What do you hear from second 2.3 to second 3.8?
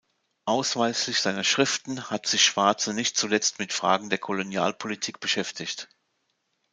Schwarze nicht zuletzt mit